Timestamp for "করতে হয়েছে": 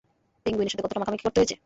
1.25-1.55